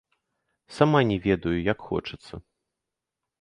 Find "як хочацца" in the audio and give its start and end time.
1.67-2.33